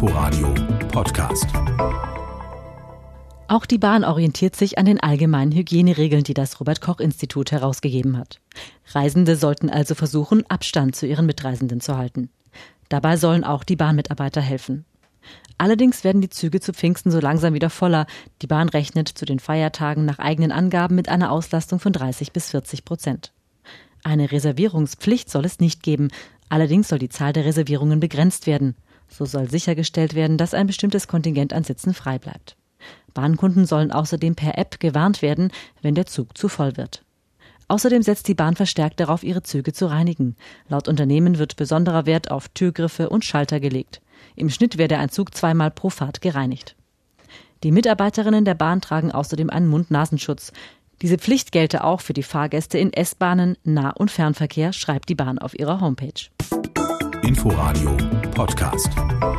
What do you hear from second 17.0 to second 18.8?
so langsam wieder voller. Die Bahn